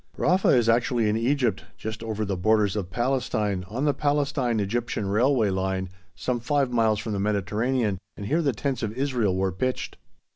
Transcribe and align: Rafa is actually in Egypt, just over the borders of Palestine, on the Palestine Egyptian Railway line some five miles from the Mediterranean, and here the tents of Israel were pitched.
Rafa 0.17 0.47
is 0.47 0.67
actually 0.67 1.07
in 1.09 1.15
Egypt, 1.15 1.63
just 1.77 2.01
over 2.01 2.25
the 2.25 2.35
borders 2.35 2.75
of 2.75 2.89
Palestine, 2.89 3.63
on 3.67 3.85
the 3.85 3.93
Palestine 3.93 4.59
Egyptian 4.59 5.05
Railway 5.07 5.51
line 5.51 5.89
some 6.15 6.39
five 6.39 6.71
miles 6.71 6.97
from 6.97 7.13
the 7.13 7.19
Mediterranean, 7.19 7.99
and 8.17 8.25
here 8.25 8.41
the 8.41 8.51
tents 8.51 8.81
of 8.81 8.93
Israel 8.97 9.35
were 9.35 9.51
pitched. 9.51 9.97